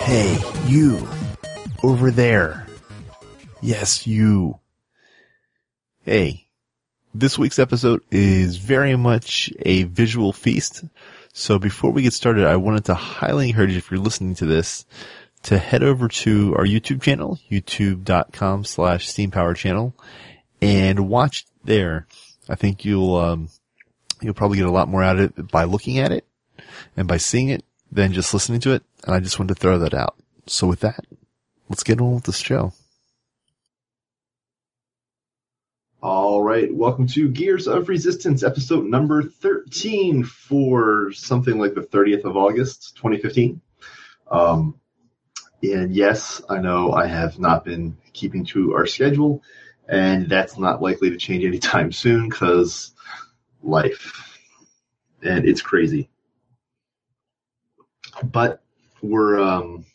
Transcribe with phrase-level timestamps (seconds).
[0.00, 0.36] Hey,
[0.66, 1.08] you.
[1.84, 2.66] Over there.
[3.62, 4.58] Yes, you.
[6.06, 6.48] Hey.
[7.14, 10.84] This week's episode is very much a visual feast.
[11.32, 14.84] So before we get started, I wanted to highly encourage if you're listening to this,
[15.44, 19.94] to head over to our YouTube channel, youtube.com slash steampower channel,
[20.60, 22.06] and watch there.
[22.50, 23.48] I think you'll, um,
[24.20, 26.26] you'll probably get a lot more out of it by looking at it
[26.98, 28.82] and by seeing it than just listening to it.
[29.06, 30.16] And I just wanted to throw that out.
[30.48, 31.06] So with that,
[31.70, 32.74] let's get on with this show.
[36.04, 42.24] All right, welcome to Gears of Resistance, episode number 13 for something like the 30th
[42.24, 43.62] of August, 2015.
[44.30, 44.78] Um,
[45.62, 49.42] and yes, I know I have not been keeping to our schedule,
[49.88, 52.92] and that's not likely to change anytime soon because
[53.62, 54.38] life.
[55.22, 56.10] And it's crazy.
[58.22, 58.62] But
[59.00, 59.86] we're um,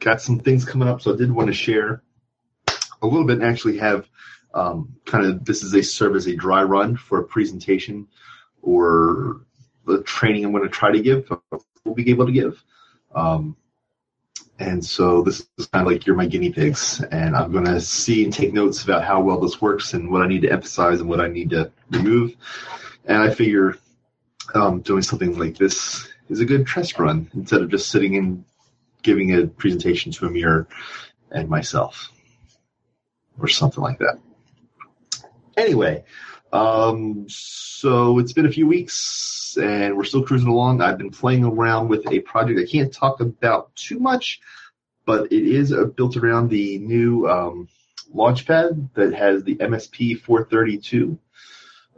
[0.00, 2.02] got some things coming up, so I did want to share
[3.00, 4.08] a little bit and actually have
[4.54, 8.06] um, kind of this is a serve as a dry run for a presentation
[8.62, 9.42] or
[9.84, 11.30] the training I'm going to try to give.
[11.84, 12.62] We'll be able to give.
[13.14, 13.56] Um,
[14.58, 17.80] and so this is kind of like you're my guinea pigs, and I'm going to
[17.80, 21.00] see and take notes about how well this works and what I need to emphasize
[21.00, 22.36] and what I need to remove.
[23.04, 23.76] And I figure
[24.54, 28.44] um, doing something like this is a good test run instead of just sitting and
[29.02, 30.68] giving a presentation to a mirror
[31.32, 32.10] and myself
[33.40, 34.18] or something like that.
[35.56, 36.04] Anyway,
[36.52, 40.80] um, so it's been a few weeks and we're still cruising along.
[40.80, 44.40] I've been playing around with a project I can't talk about too much,
[45.06, 47.68] but it is uh, built around the new um,
[48.14, 51.18] launchpad that has the MSP 432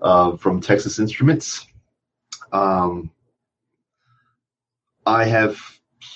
[0.02, 1.66] uh, from Texas Instruments.
[2.52, 3.10] Um,
[5.04, 5.58] I have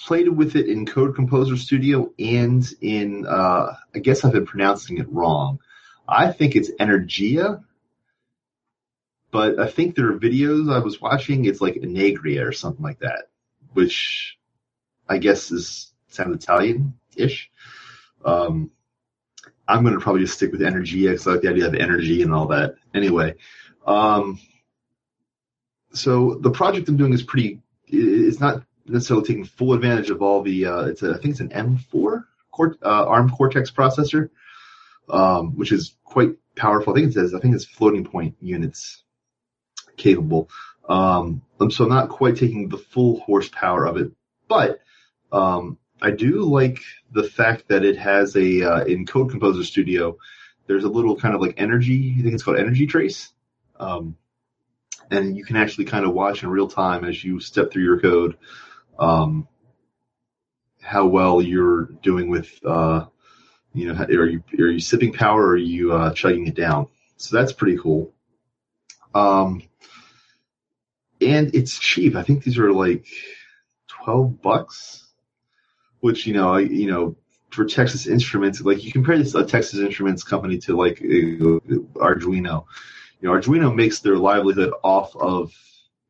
[0.06, 4.98] played with it in Code Composer Studio and in, uh, I guess I've been pronouncing
[4.98, 5.60] it wrong.
[6.10, 7.62] I think it's Energia,
[9.30, 11.44] but I think there are videos I was watching.
[11.44, 13.28] It's like Enegria or something like that,
[13.72, 14.38] which
[15.08, 17.50] I guess is sound Italian-ish.
[18.24, 18.70] Um,
[19.68, 22.22] I'm going to probably just stick with Energia because I like the idea of energy
[22.22, 22.74] and all that.
[22.92, 23.36] Anyway,
[23.86, 24.40] um,
[25.92, 27.60] so the project I'm doing is pretty.
[27.86, 30.66] It's not necessarily taking full advantage of all the.
[30.66, 34.30] Uh, it's a, I think it's an M4 Cort, uh, ARM Cortex processor,
[35.12, 36.92] um, which is quite powerful.
[36.92, 39.02] I think it says I think it's floating point units
[39.96, 40.48] capable.
[40.88, 44.10] Um, so I'm not quite taking the full horsepower of it,
[44.48, 44.80] but
[45.30, 46.80] um, I do like
[47.12, 50.16] the fact that it has a uh, in Code Composer Studio.
[50.66, 52.16] There's a little kind of like energy.
[52.18, 53.32] I think it's called Energy Trace.
[53.78, 54.16] Um,
[55.10, 58.00] and you can actually kind of watch in real time as you step through your
[58.00, 58.36] code
[58.98, 59.48] um,
[60.80, 63.06] how well you're doing with uh,
[63.72, 66.88] you know are you are you sipping power or are you uh, chugging it down?
[67.16, 68.12] So that's pretty cool.
[69.14, 69.62] Um,
[71.20, 72.16] and it's cheap.
[72.16, 73.06] I think these are like
[73.88, 75.06] 12 bucks
[76.00, 77.16] which you know I, you know
[77.50, 82.64] for texas instruments like you compare this a texas instruments company to like arduino.
[83.20, 85.52] You know, Arduino makes their livelihood off of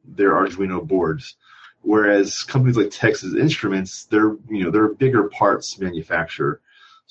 [0.04, 1.36] their Arduino boards,
[1.82, 6.60] whereas companies like Texas Instruments, they're you know they're a bigger parts manufacturer.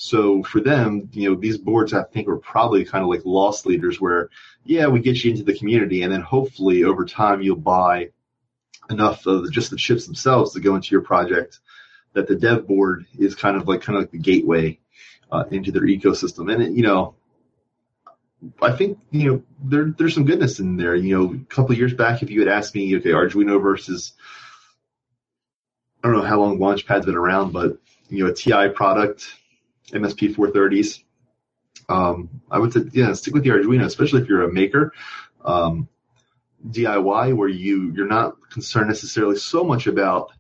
[0.02, 3.66] So for them, you know, these boards I think are probably kind of like loss
[3.66, 4.30] leaders, where
[4.64, 8.12] yeah, we get you into the community, and then hopefully over time you'll buy
[8.90, 11.60] enough of just the chips themselves to go into your project
[12.14, 14.80] that the dev board is kind of like kind of like the gateway
[15.34, 16.50] uh, into their ecosystem.
[16.50, 17.16] And it, you know,
[18.62, 20.96] I think you know there there's some goodness in there.
[20.96, 24.14] You know, a couple of years back, if you had asked me, okay, Arduino versus
[26.02, 27.78] I don't know how long Launchpad's been around, but
[28.08, 29.28] you know, a TI product,
[29.92, 31.04] MSP 430s,
[31.90, 34.94] um, I would say yeah, stick with the Arduino, especially if you're a maker.
[35.44, 35.88] Um,
[36.68, 40.32] DIY, where you you're not concerned necessarily so much about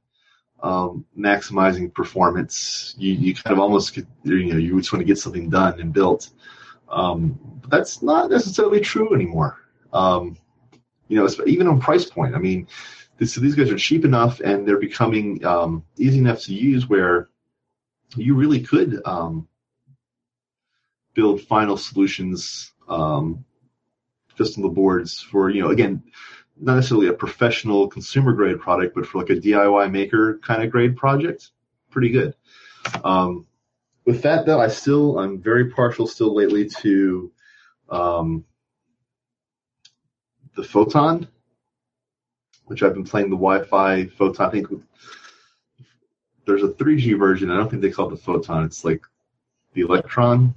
[0.62, 2.94] um, maximizing performance.
[2.98, 5.94] You you kind of almost you know you just want to get something done and
[5.94, 6.30] built.
[6.90, 9.58] Um, but that's not necessarily true anymore.
[9.94, 10.38] Um,
[11.08, 12.36] you know, even on price point.
[12.36, 12.68] I mean,
[13.18, 17.30] this, these guys are cheap enough and they're becoming um, easy enough to use where
[18.16, 19.48] you really could um,
[21.14, 23.46] build final solutions um,
[24.38, 26.04] just on the boards for you know again
[26.60, 30.70] not necessarily a professional consumer grade product, but for like a DIY maker kind of
[30.70, 31.52] grade project,
[31.90, 32.36] pretty good.
[33.04, 33.48] Um,
[34.06, 37.32] with that though, I still I'm very partial still lately to
[37.90, 38.46] um,
[40.56, 41.28] the Photon,
[42.66, 44.48] which I've been playing the Wi-Fi Photon.
[44.48, 44.68] I think
[46.46, 47.52] there's a 3G version.
[47.52, 48.66] I don't think they call it the Photon.
[48.66, 49.02] It's like
[49.74, 50.56] the Electron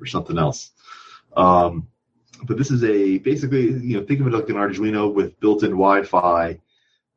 [0.00, 0.70] or something else.
[1.36, 1.88] Um,
[2.44, 5.70] but this is a basically you know think of it like an Arduino with built-in
[5.70, 6.58] Wi-Fi,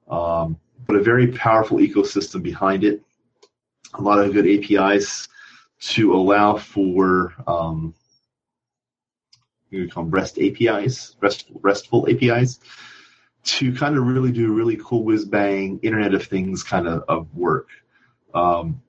[0.09, 0.57] um,
[0.87, 3.01] but a very powerful ecosystem behind it.
[3.93, 5.27] A lot of good APIs
[5.79, 7.93] to allow for um,
[9.71, 12.59] we call them REST APIs, RESTful, RESTful APIs,
[13.43, 17.33] to kind of really do really cool whiz bang Internet of Things kind of, of
[17.33, 17.69] work,
[18.33, 18.81] um,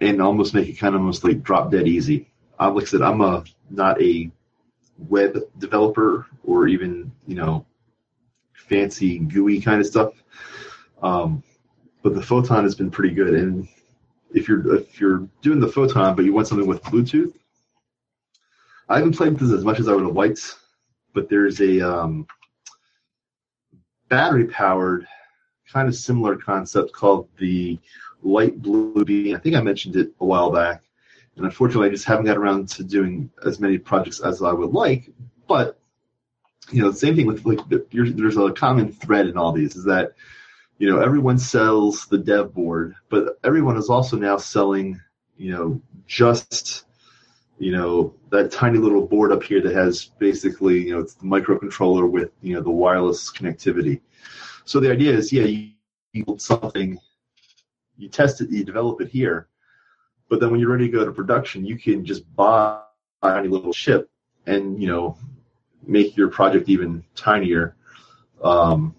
[0.00, 2.30] and almost make it kind of almost like drop dead easy.
[2.60, 4.30] Uh, like I said, I'm a not a
[5.08, 7.66] web developer or even you know
[8.54, 10.14] fancy GUI kind of stuff.
[11.02, 11.42] Um,
[12.02, 13.34] but the photon has been pretty good.
[13.34, 13.68] And
[14.32, 17.34] if you're if you're doing the photon, but you want something with Bluetooth,
[18.88, 20.56] I haven't played with this as much as I would have liked.
[21.14, 22.26] But there's a um,
[24.08, 25.06] battery powered
[25.70, 27.78] kind of similar concept called the
[28.24, 29.36] LightBlue Bean.
[29.36, 30.82] I think I mentioned it a while back
[31.36, 34.72] and unfortunately, I just haven't got around to doing as many projects as I would
[34.72, 35.10] like.
[35.48, 35.78] But
[36.70, 39.84] you know, the same thing with like there's a common thread in all these is
[39.84, 40.12] that
[40.78, 45.00] you know everyone sells the dev board, but everyone is also now selling
[45.36, 46.84] you know just
[47.58, 51.24] you know that tiny little board up here that has basically you know it's the
[51.24, 54.00] microcontroller with you know the wireless connectivity.
[54.64, 55.72] So the idea is, yeah, you
[56.24, 56.98] build something,
[58.02, 59.46] you test it, you develop it here,
[60.28, 62.80] but then when you're ready to go to production, you can just buy
[63.22, 64.10] a little chip
[64.46, 65.16] and you know
[65.86, 67.76] make your project even tinier.
[68.42, 68.94] Um,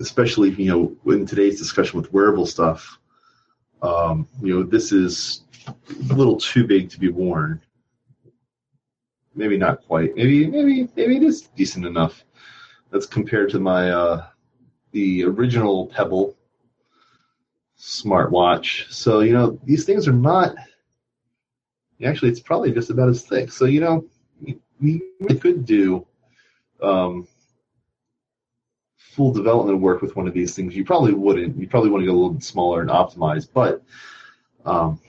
[0.00, 2.98] especially you know in today's discussion with wearable stuff,
[3.82, 7.60] um, you know this is a little too big to be worn.
[9.34, 10.16] Maybe not quite.
[10.16, 12.24] Maybe maybe maybe it is decent enough.
[12.90, 14.26] That's compared to my uh,
[14.92, 16.36] the original Pebble
[17.82, 18.90] smartwatch.
[18.92, 20.54] So, you know, these things are not,
[22.04, 23.50] actually, it's probably just about as thick.
[23.50, 24.04] So, you know,
[24.80, 25.02] we
[25.40, 26.06] could do
[26.80, 27.26] um,
[28.96, 30.76] full development work with one of these things.
[30.76, 31.56] You probably wouldn't.
[31.56, 33.48] You probably want to go a little bit smaller and optimize.
[33.52, 33.82] But
[34.64, 35.00] um,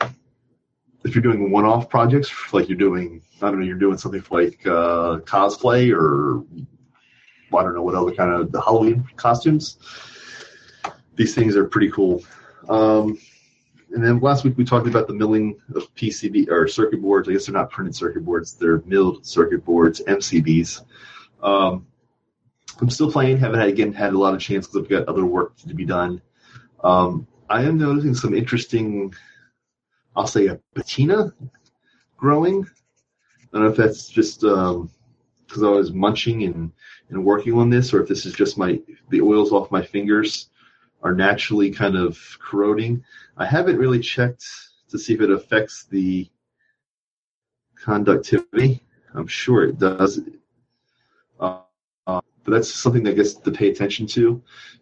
[1.04, 4.66] if you're doing one-off projects, like you're doing, I don't know, you're doing something like
[4.66, 6.44] uh, cosplay or
[7.56, 9.78] I don't know what other kind of the Halloween costumes.
[11.16, 12.24] These things are pretty cool.
[12.70, 13.18] Um,
[13.94, 17.30] and then last week we talked about the milling of PCB or circuit boards.
[17.30, 20.82] I guess they're not printed circuit boards; they're milled circuit boards, MCBs.
[21.42, 21.86] Um,
[22.82, 23.38] I'm still playing.
[23.38, 25.86] Haven't had again had a lot of chance because I've got other work to be
[25.86, 26.22] done.
[26.84, 29.14] Um, I am noticing some interesting,
[30.16, 31.32] I'll say a patina
[32.18, 32.66] growing.
[32.66, 36.72] I don't know if that's just because um, I was munching and,
[37.10, 40.50] and working on this, or if this is just my the oils off my fingers
[41.04, 43.04] are naturally kind of corroding.
[43.38, 44.46] I haven't really checked
[44.90, 46.30] to see if it affects the
[47.76, 48.82] conductivity.
[49.14, 50.22] I'm sure it does.
[51.40, 51.60] Uh,
[52.08, 54.42] uh, but that's something that gets to pay attention to.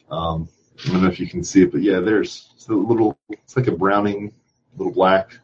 [0.10, 0.48] Um,
[0.86, 3.68] I don't know if you can see it, but yeah, there's a little, it's like
[3.68, 4.34] a browning,
[4.78, 5.40] little black.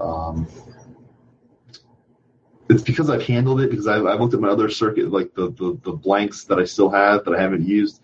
[0.00, 0.46] Um,
[2.68, 5.50] it's because I've handled it because I've, I've looked at my other circuit, like the,
[5.50, 8.00] the, the blanks that I still have that I haven't used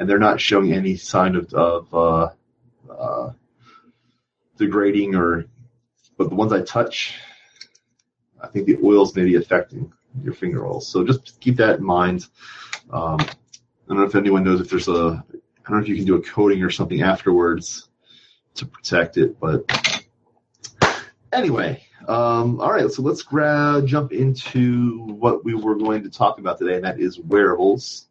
[0.00, 2.30] and they're not showing any sign of, of uh,
[2.90, 3.32] uh,
[4.56, 5.44] degrading or.
[6.16, 7.14] But the ones I touch,
[8.42, 9.92] I think the oils may be affecting
[10.22, 10.88] your finger oils.
[10.88, 12.26] So just keep that in mind.
[12.90, 13.26] Um, I
[13.88, 15.22] don't know if anyone knows if there's a.
[15.32, 17.88] I don't know if you can do a coating or something afterwards
[18.54, 19.70] to protect it, but
[21.32, 22.90] anyway, um, all right.
[22.90, 26.98] So let's grab, jump into what we were going to talk about today, and that
[26.98, 28.09] is wearables.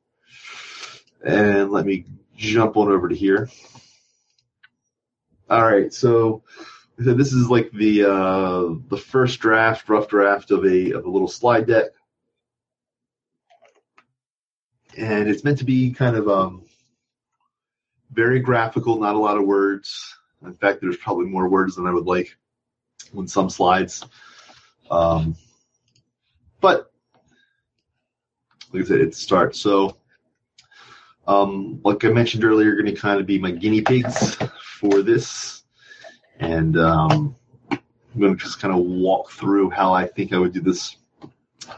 [1.24, 3.50] And let me jump on over to here.
[5.50, 6.44] All right, so
[6.98, 11.28] this is like the uh, the first draft, rough draft of a of a little
[11.28, 11.88] slide deck,
[14.98, 16.66] and it's meant to be kind of um,
[18.12, 20.16] very graphical, not a lot of words.
[20.46, 22.38] In fact, there's probably more words than I would like
[23.18, 24.06] on some slides.
[24.92, 25.36] Um,
[26.62, 26.92] but
[28.72, 29.60] like I said, it starts.
[29.60, 29.98] So
[31.30, 34.36] um, like I mentioned earlier, going to kind of be my guinea pigs
[34.80, 35.62] for this,
[36.40, 37.36] and um,
[37.70, 40.98] I'm going to just kind of walk through how I think I would do this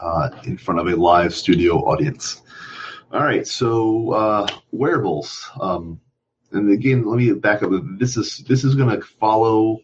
[0.00, 2.40] uh, in front of a live studio audience.
[3.12, 5.50] All right, so uh, wearables.
[5.60, 6.00] Um,
[6.52, 7.72] and again, let me back up.
[7.98, 9.80] This is this is going to follow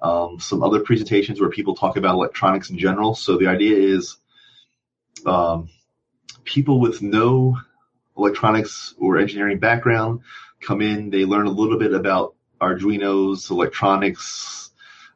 [0.00, 3.14] um, some other presentations where people talk about electronics in general.
[3.14, 4.16] So the idea is
[5.26, 5.68] um,
[6.44, 7.58] people with no
[8.16, 10.20] electronics or engineering background
[10.60, 14.70] come in, they learn a little bit about Arduino's, electronics,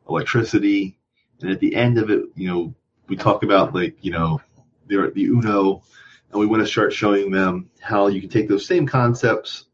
[0.09, 0.99] electricity,
[1.41, 2.75] and at the end of it, you know,
[3.09, 4.41] we talk about like, you know,
[4.87, 5.83] the, the Uno,
[6.31, 9.67] and we want to start showing them how you can take those same concepts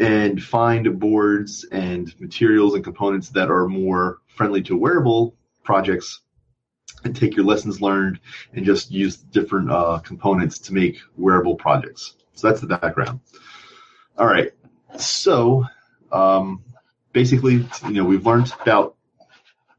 [0.00, 5.34] and find boards and materials and components that are more friendly to wearable
[5.64, 6.20] projects
[7.04, 8.20] and take your lessons learned
[8.52, 12.14] and just use different uh, components to make wearable projects.
[12.34, 13.20] So that's the background.
[14.16, 14.52] All right.
[14.98, 15.64] So
[16.12, 16.64] um,
[17.12, 18.96] basically, you know, we've learned about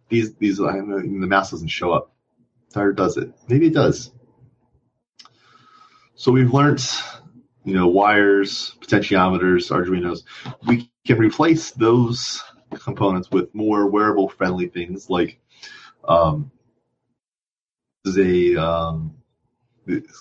[0.10, 0.34] these.
[0.36, 2.12] These the mouse doesn't show up.
[2.76, 3.32] Or does it?
[3.48, 4.12] Maybe it does.
[6.16, 6.84] So we've learned,
[7.64, 10.24] you know, wires, potentiometers, Arduinos.
[10.68, 15.40] We can replace those components with more wearable friendly things like
[16.04, 16.52] um,
[18.18, 19.16] is a um,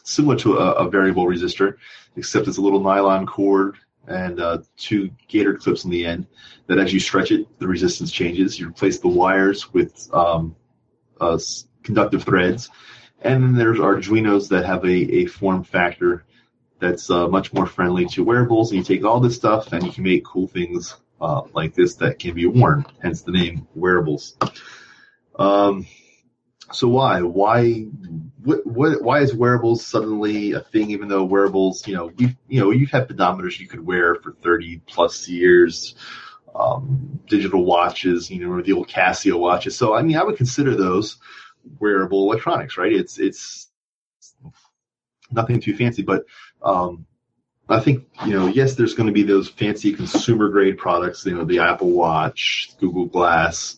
[0.05, 1.77] similar to a, a, variable resistor,
[2.17, 3.77] except it's a little nylon cord
[4.07, 6.27] and uh, two gator clips in the end.
[6.67, 8.59] That as you stretch it, the resistance changes.
[8.59, 10.57] You replace the wires with um,
[11.21, 11.39] uh,
[11.83, 12.71] conductive threads,
[13.23, 16.25] and then there's Arduinos that have a, a form factor
[16.81, 18.71] that's uh, much more friendly to wearables.
[18.71, 21.97] And you take all this stuff and you can make cool things uh, like this
[21.97, 22.87] that can be worn.
[23.03, 24.37] Hence the name wearables.
[25.37, 25.87] Um,
[26.73, 27.23] so why?
[27.23, 27.83] Why?
[28.45, 29.03] What, what?
[29.03, 30.91] Why is wearables suddenly a thing?
[30.91, 34.33] Even though wearables, you know, you you know, you've had pedometers you could wear for
[34.33, 35.95] thirty plus years,
[36.55, 39.77] um, digital watches, you know, the old Casio watches.
[39.77, 41.17] So I mean, I would consider those
[41.79, 42.93] wearable electronics, right?
[42.93, 43.69] It's it's
[45.31, 46.25] nothing too fancy, but
[46.63, 47.07] um,
[47.69, 51.35] I think you know, yes, there's going to be those fancy consumer grade products, you
[51.35, 53.77] know, the Apple Watch, Google Glass.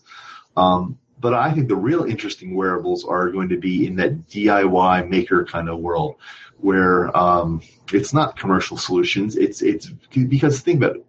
[0.56, 5.09] Um, but I think the real interesting wearables are going to be in that DIY
[5.09, 6.17] maker kind of world,
[6.59, 7.61] where um,
[7.93, 9.37] it's not commercial solutions.
[9.37, 11.07] It's it's because think about it.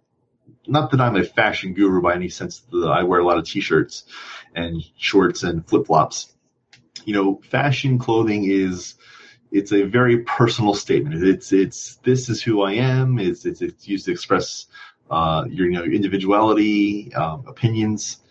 [0.66, 2.62] Not that I'm a fashion guru by any sense.
[2.72, 4.04] I wear a lot of t-shirts
[4.54, 6.34] and shorts and flip flops.
[7.04, 8.94] You know, fashion clothing is
[9.50, 11.24] it's a very personal statement.
[11.24, 13.18] It's it's this is who I am.
[13.18, 14.66] It's it's, it's used to express
[15.10, 18.21] uh, your you know your individuality, um, opinions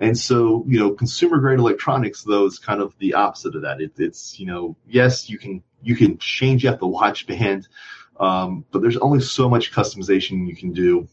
[0.00, 3.80] and so, you know, consumer grade electronics though is kind of the opposite of that.
[3.80, 7.68] It, it's, you know, yes, you can you can change out the watch band,
[8.18, 11.08] um, but there's only so much customization you can do.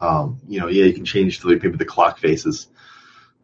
[0.00, 2.68] Um, you know, yeah, you can change the, maybe the clock faces,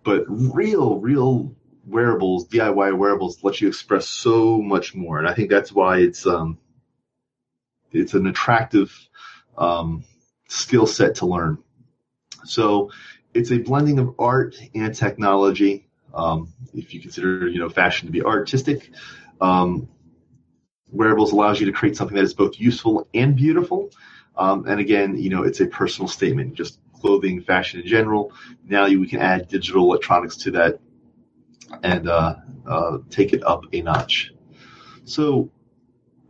[0.03, 5.51] but real, real wearables, DIY wearables, let you express so much more, and I think
[5.51, 6.59] that's why it's um,
[7.93, 8.95] it's an attractive
[9.59, 10.05] um,
[10.49, 11.59] skill set to learn.
[12.45, 12.91] So
[13.37, 15.89] it's a blending of art and technology.
[16.15, 18.91] Um, if you consider you know fashion to be artistic,
[19.41, 19.89] um,
[20.91, 23.91] wearables allows you to create something that is both useful and beautiful.
[24.37, 26.55] Um, and again, you know, it's a personal statement.
[26.55, 28.33] Just clothing, fashion in general.
[28.65, 30.79] Now you, we can add digital electronics to that
[31.83, 34.33] and uh, uh, take it up a notch.
[35.05, 35.51] So,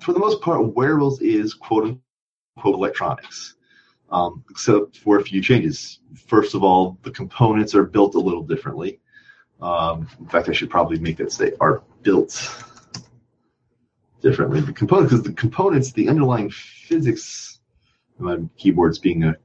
[0.01, 2.01] for the most part, wearables is quote
[2.57, 3.56] unquote electronics
[4.11, 6.01] um, except for a few changes.
[6.27, 9.01] First of all, the components are built a little differently.
[9.61, 12.65] Um, in fact, I should probably make that say are built
[14.21, 14.61] differently.
[14.61, 17.61] The components, because the components, the underlying physics,
[18.19, 19.37] my keyboard's being a,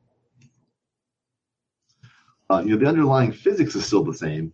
[2.49, 4.53] uh, you know, the underlying physics is still the same.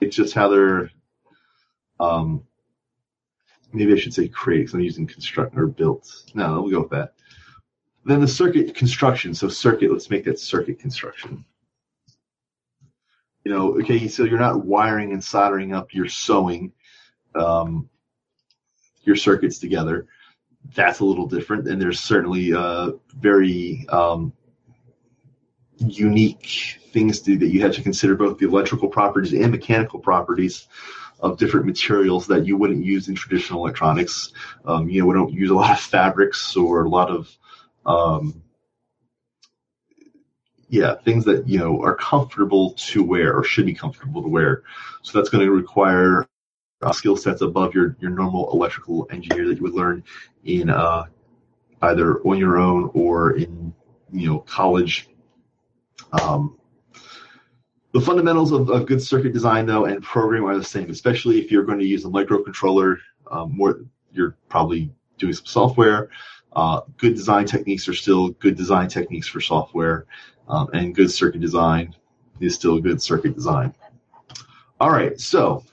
[0.00, 0.90] It's just how they're,
[1.98, 2.44] um,
[3.72, 6.08] maybe I should say create, because I'm using construct or built.
[6.34, 7.14] No, we'll go with that.
[8.04, 9.34] Then the circuit construction.
[9.34, 11.44] So circuit, let's make that circuit construction.
[13.44, 16.72] You know, okay, so you're not wiring and soldering up, you're sewing
[17.34, 17.88] um,
[19.02, 20.06] your circuits together.
[20.74, 21.68] That's a little different.
[21.68, 24.32] And there's certainly uh, very um,
[25.78, 30.68] unique things to, that you have to consider both the electrical properties and mechanical properties
[31.20, 34.32] of different materials that you wouldn't use in traditional electronics.
[34.64, 37.34] Um, you know, we don't use a lot of fabrics or a lot of
[37.86, 38.42] um,
[40.68, 44.62] yeah, things that you know are comfortable to wear or should be comfortable to wear.
[45.02, 46.26] So that's going to require
[46.82, 50.04] uh, skill sets above your your normal electrical engineer that you would learn
[50.44, 51.04] in uh,
[51.82, 53.74] either on your own or in
[54.12, 55.08] you know college.
[56.12, 56.56] Um,
[57.92, 61.50] The fundamentals of, of good circuit design, though, and programming are the same, especially if
[61.50, 62.98] you're going to use a microcontroller.
[63.28, 63.80] Um, more,
[64.12, 66.08] you're probably doing some software.
[66.52, 70.06] Uh, good design techniques are still good design techniques for software,
[70.48, 71.94] um, and good circuit design
[72.40, 73.72] is still good circuit design.
[74.80, 75.64] All right, so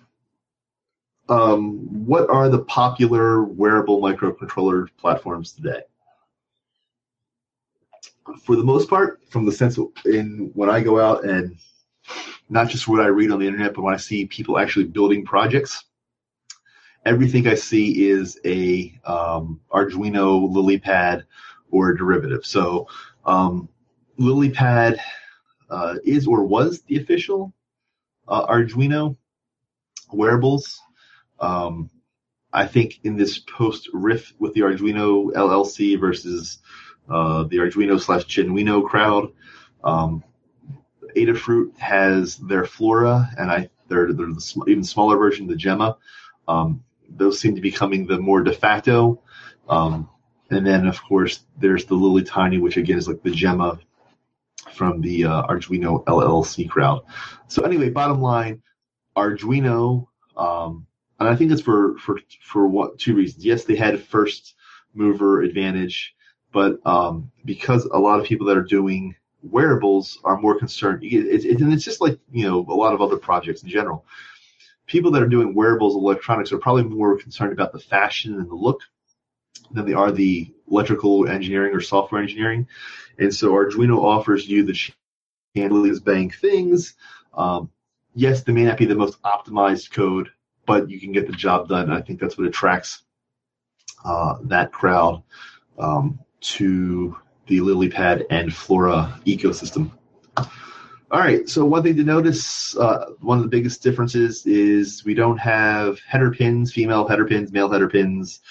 [1.30, 5.82] um, what are the popular wearable microcontroller platforms today?
[8.44, 11.58] For the most part, from the sense in when I go out and
[12.50, 15.26] not just what I read on the internet, but when I see people actually building
[15.26, 15.86] projects,
[17.08, 21.24] everything I see is a um, Arduino LilyPad
[21.72, 22.46] or a derivative.
[22.46, 22.88] So
[23.26, 23.70] um,
[24.20, 25.00] LilyPad
[25.70, 27.54] uh, is or was the official
[28.28, 29.16] uh, Arduino
[30.12, 30.82] wearables.
[31.40, 31.90] Um,
[32.52, 36.60] I think in this post riff with the Arduino LLC versus
[37.10, 39.32] uh, the Arduino slash Genuino crowd,
[39.84, 40.24] um,
[41.16, 45.98] Adafruit has their Flora, and I they're, they're the sm- even smaller version, the Gemma.
[46.48, 49.22] Um, those seem to be coming the more de facto.
[49.68, 50.10] Um,
[50.50, 53.80] and then, of course, there's the Lily Tiny, which again is like the Gemma
[54.74, 57.02] from the uh, Arduino LLC crowd.
[57.48, 58.62] So anyway, bottom line,
[59.16, 60.88] Arduino, um,
[61.20, 63.44] and I think it's for for for what two reasons.
[63.44, 64.56] Yes, they had first
[64.94, 66.16] mover advantage,
[66.54, 71.46] but um, because a lot of people that are doing wearables are more concerned, it,
[71.46, 74.06] it, and it's just like you know a lot of other projects in general
[74.88, 78.56] people that are doing wearables electronics are probably more concerned about the fashion and the
[78.56, 78.82] look
[79.72, 82.68] than they are the electrical engineering or software engineering.
[83.20, 84.78] And so Arduino offers you the
[85.56, 86.96] handliest bang things.
[87.34, 87.70] Um,
[88.14, 90.30] yes, they may not be the most optimized code,
[90.66, 91.92] but you can get the job done.
[91.92, 93.04] I think that's what attracts
[94.06, 95.24] uh, that crowd
[95.78, 97.18] um, to
[97.48, 99.92] the LilyPad and Flora ecosystem.
[101.10, 101.48] All right.
[101.48, 106.00] So one thing to notice, uh, one of the biggest differences is we don't have
[106.02, 108.42] header pins, female header pins, male header pins.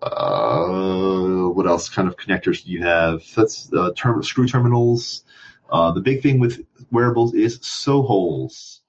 [0.00, 3.24] Uh, what else kind of connectors do you have?
[3.34, 5.24] That's uh, term, screw terminals.
[5.68, 8.82] Uh, the big thing with wearables is sew holes.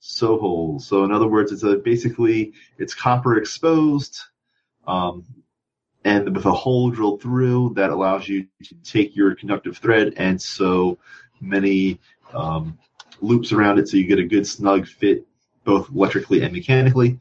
[0.00, 0.86] Sew holes.
[0.86, 4.20] So in other words, it's a basically it's copper exposed,
[4.86, 5.24] um,
[6.04, 10.40] and with a hole drilled through that allows you to take your conductive thread and
[10.40, 10.98] sew
[11.40, 11.98] many
[12.32, 12.78] um,
[13.20, 15.26] loops around it so you get a good snug fit
[15.64, 17.18] both electrically and mechanically.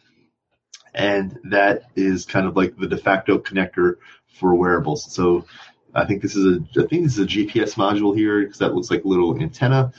[0.93, 3.95] And that is kind of like the de facto connector
[4.34, 5.12] for wearables.
[5.13, 5.45] So
[5.93, 8.74] I think this is a I think this is a GPS module here because that
[8.74, 9.93] looks like a little antenna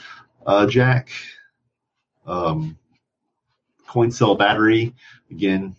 [0.47, 1.11] uh, jack.
[2.27, 2.79] Um,
[3.87, 4.95] coin cell battery
[5.31, 5.77] again,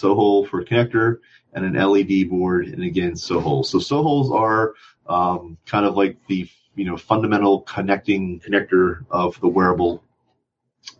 [0.00, 1.18] hole for connector,
[1.52, 3.64] and an LED board, and again hole.
[3.64, 4.74] So holes are
[5.06, 10.04] um, kind of like the you know fundamental connecting connector of the wearable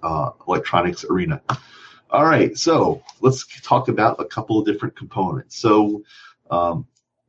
[0.02, 1.40] uh, electronics arena.
[2.10, 5.58] All right, so let's talk about a couple of different components.
[5.58, 6.02] So
[6.50, 6.86] um,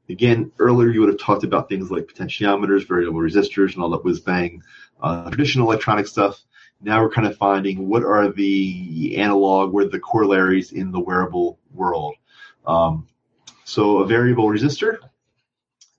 [0.10, 4.04] again, earlier you would have talked about things like potentiometers, variable resistors, and all that
[4.04, 4.64] whiz bang
[5.02, 6.42] uh, traditional electronic stuff.
[6.80, 11.00] Now we're kind of finding what are the analog, what are the corollaries in the
[11.00, 12.16] wearable world.
[12.66, 13.08] Um,
[13.64, 15.00] so a variable resistor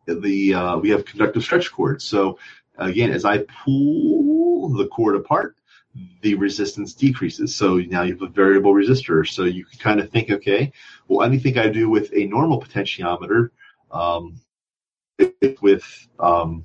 [0.08, 2.04] the uh, we have conductive stretch cords.
[2.04, 2.38] So
[2.78, 5.56] again, as I pull the cord apart,
[6.22, 7.54] the resistance decreases.
[7.54, 9.26] So now you have a variable resistor.
[9.26, 10.72] So you can kind of think, okay,
[11.06, 13.50] well, anything I do with a normal potentiometer,
[13.90, 14.40] um,
[15.60, 16.64] with um,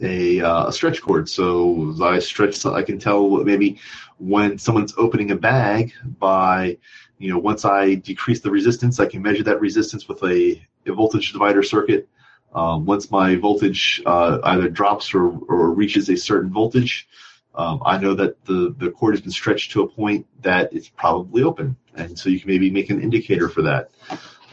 [0.00, 1.28] a, uh, a stretch cord.
[1.28, 3.78] So I stretch, I can tell maybe
[4.18, 6.78] when someone's opening a bag by,
[7.18, 10.64] you know, once I decrease the resistance, I can measure that resistance with a a
[10.86, 12.08] voltage divider circuit.
[12.54, 17.08] Um, once my voltage uh, either drops or, or reaches a certain voltage,
[17.54, 20.88] um, I know that the, the cord has been stretched to a point that it's
[20.88, 21.76] probably open.
[21.94, 23.90] And so you can maybe make an indicator for that.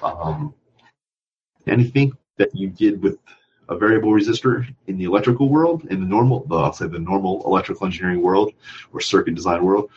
[0.04, 0.54] Um,
[1.68, 3.18] anything that you did with
[3.68, 7.86] a variable resistor in the electrical world, in the normal, I'll say the normal electrical
[7.86, 8.54] engineering world
[8.92, 9.92] or circuit design world,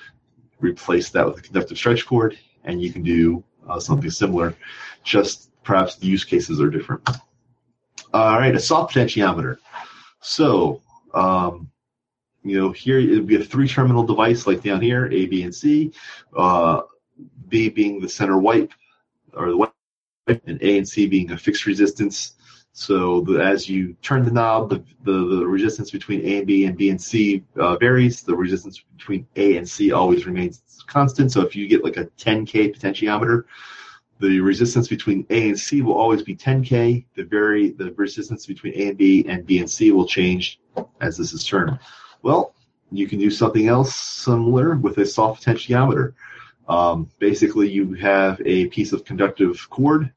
[0.61, 4.55] replace that with a conductive stretch cord, and you can do uh, something similar.
[5.03, 7.09] Just perhaps the use cases are different.
[8.13, 9.59] All right, a soft potentiometer.
[10.21, 10.83] So,
[11.15, 11.71] um,
[12.45, 15.43] you know, here it would be a three terminal device like down here, A, B,
[15.43, 15.93] and C.
[16.37, 16.83] Uh,
[17.49, 18.73] B being the center wipe
[19.35, 19.73] or the wipe,
[20.27, 22.35] and A and C being a fixed resistance.
[22.73, 26.65] So the, as you turn the knob, the, the, the, resistance between A and B
[26.65, 28.23] and B and C uh, varies.
[28.23, 31.33] The resistance between A and C always remains constant.
[31.33, 33.45] So if you get like a 10K potentiometer,
[34.23, 37.05] the resistance between A and C will always be 10K.
[37.17, 40.61] The vary the resistance between A and B and B and C will change
[41.01, 41.79] as this is turned.
[42.23, 42.55] Well,
[42.93, 46.15] you can do something else similar with a soft potentiometer.
[46.69, 50.13] Um, basically, you have a piece of conductive cord.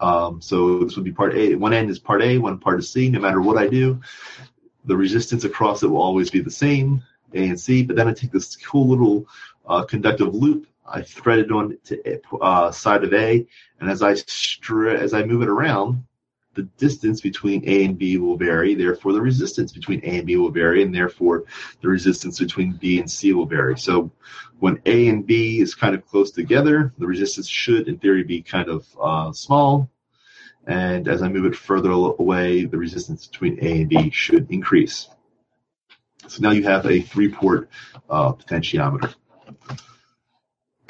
[0.00, 1.54] Um, so this would be part A.
[1.54, 3.08] One end is part A, one part is C.
[3.08, 4.00] No matter what I do,
[4.86, 7.02] the resistance across it will always be the same,
[7.34, 7.84] A and C.
[7.84, 9.28] But then I take this cool little
[9.68, 10.66] uh, conductive loop.
[10.90, 13.46] I thread it on to uh, side of A,
[13.80, 16.04] and as I stre- as I move it around,
[16.54, 18.74] the distance between A and B will vary.
[18.74, 21.44] Therefore, the resistance between A and B will vary, and therefore
[21.82, 23.78] the resistance between B and C will vary.
[23.78, 24.10] So,
[24.58, 28.42] when A and B is kind of close together, the resistance should, in theory, be
[28.42, 29.88] kind of uh, small.
[30.66, 35.08] And as I move it further away, the resistance between A and B should increase.
[36.26, 37.70] So now you have a three-port
[38.10, 39.14] uh, potentiometer.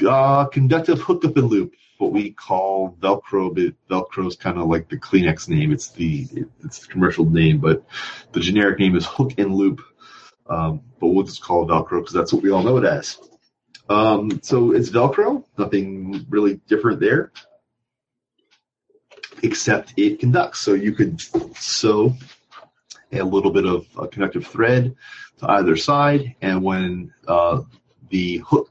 [0.07, 4.89] Uh, conductive hookup and loop what we call Velcro, but Velcro is kind of like
[4.89, 5.73] the Kleenex name.
[5.73, 6.27] It's the
[6.65, 7.85] it's the commercial name, but
[8.33, 9.81] the generic name is Hook and Loop.
[10.49, 13.19] Um, but we'll just call it Velcro because that's what we all know it as.
[13.89, 17.33] Um, so it's Velcro, nothing really different there,
[19.43, 20.61] except it conducts.
[20.61, 21.21] So you could
[21.57, 22.15] sew
[23.13, 24.95] a little bit of a conductive thread
[25.39, 27.63] to either side, and when uh,
[28.09, 28.71] the hook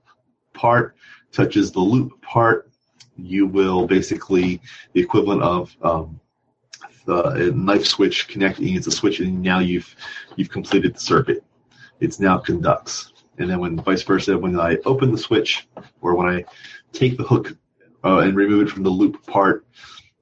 [0.54, 0.96] part
[1.32, 2.70] touches the loop part,
[3.18, 4.62] you will basically
[4.94, 6.20] the equivalent of um,
[7.06, 9.96] the knife switch connecting it's a switch and now you've
[10.36, 11.44] you've completed the circuit.
[12.00, 13.14] It's now conducts.
[13.40, 15.68] And then when vice versa when i open the switch
[16.02, 16.46] or when i
[16.92, 17.56] take the hook
[18.04, 19.66] uh, and remove it from the loop part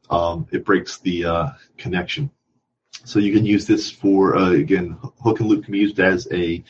[0.10, 2.30] um, it breaks the uh, connection.
[3.04, 6.28] So you can use this for uh, again hook and loop can be used as
[6.32, 6.64] a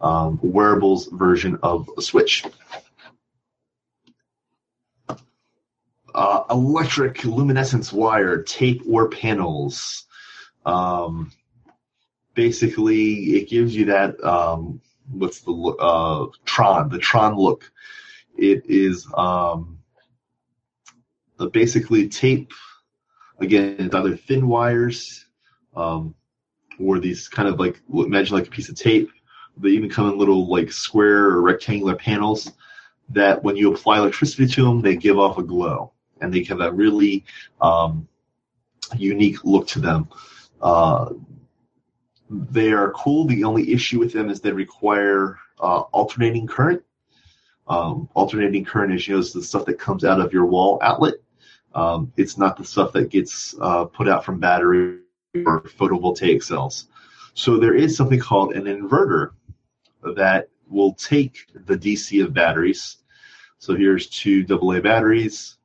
[0.00, 2.44] um, wearables version of a switch
[6.18, 10.04] uh, electric luminescence wire, tape or panels.
[10.66, 11.30] Um,
[12.34, 17.70] basically, it gives you that um, what's the uh, Tron, the Tron look.
[18.36, 19.78] It is um,
[21.52, 22.50] basically tape.
[23.38, 25.24] Again, it's either thin wires
[25.76, 26.16] um,
[26.80, 29.10] or these kind of like imagine like a piece of tape.
[29.56, 32.50] They even come in little like square or rectangular panels
[33.10, 36.60] that when you apply electricity to them, they give off a glow and they have
[36.60, 37.24] a really
[37.60, 38.08] um,
[38.96, 40.08] unique look to them.
[40.60, 41.10] Uh,
[42.30, 43.26] they are cool.
[43.26, 46.82] The only issue with them is they require uh, alternating current.
[47.66, 50.78] Um, alternating current is you know, is the stuff that comes out of your wall
[50.82, 51.14] outlet.
[51.74, 55.00] Um, it's not the stuff that gets uh, put out from battery
[55.34, 56.88] or photovoltaic cells.
[57.34, 59.30] So there is something called an inverter
[60.16, 62.96] that will take the DC of batteries.
[63.58, 65.57] So here's two AA batteries.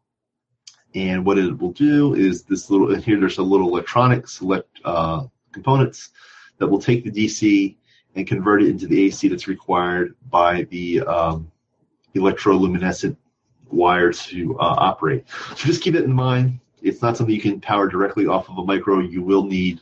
[0.95, 5.25] And what it will do is this little, here there's a little electronic select uh,
[5.51, 6.09] components
[6.57, 7.75] that will take the DC
[8.15, 11.51] and convert it into the AC that's required by the um,
[12.15, 13.17] electroluminescent
[13.71, 15.25] wire to uh, operate.
[15.29, 16.59] So just keep it in mind.
[16.81, 18.99] It's not something you can power directly off of a micro.
[18.99, 19.79] You will need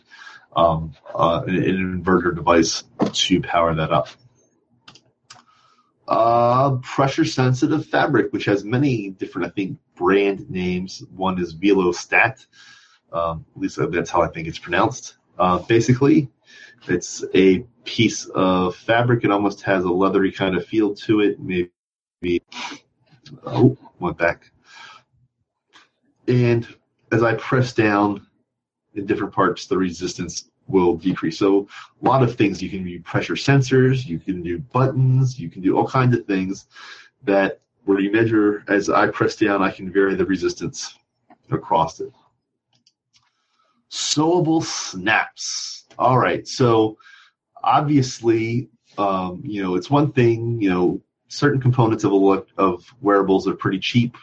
[0.55, 4.07] um, uh, an, an inverter device to power that up
[6.11, 11.01] uh, pressure sensitive fabric, which has many different, I think, brand names.
[11.15, 12.45] One is Velostat.
[13.13, 15.15] Um, at least that's how I think it's pronounced.
[15.39, 16.29] Uh, basically,
[16.89, 19.23] it's a piece of fabric.
[19.23, 21.39] It almost has a leathery kind of feel to it.
[21.39, 22.43] Maybe,
[23.45, 24.51] oh, went back.
[26.27, 26.67] And
[27.13, 28.27] as I press down
[28.95, 31.37] in different parts, the resistance will decrease.
[31.37, 31.67] So
[32.01, 35.61] a lot of things you can do pressure sensors, you can do buttons, you can
[35.61, 36.65] do all kinds of things
[37.23, 40.97] that where you measure as I press down, I can vary the resistance
[41.49, 42.11] across it.
[43.89, 45.85] Sewable snaps.
[45.99, 46.97] All right, so
[47.63, 53.47] obviously, um, you know, it's one thing, you know, certain components of a, of wearables
[53.47, 54.15] are pretty cheap,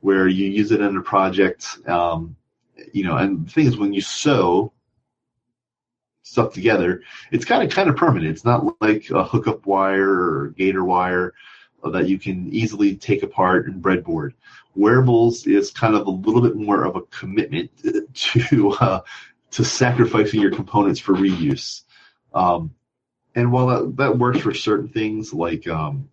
[0.00, 1.78] where you use it in a project.
[1.86, 2.36] Um,
[2.92, 4.72] you know, and the thing is, when you sew,
[6.30, 8.30] stuff together, it's kind of kind of permanent.
[8.30, 11.34] It's not like a hookup wire or gator wire
[11.84, 14.34] that you can easily take apart and breadboard.
[14.74, 17.70] Wearables is kind of a little bit more of a commitment
[18.14, 19.00] to uh,
[19.52, 21.82] to sacrificing your components for reuse.
[22.32, 22.74] Um,
[23.34, 26.08] and while that, that, works for certain things like um,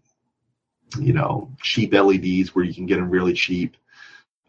[1.00, 3.78] you know cheap LEDs where you can get them really cheap,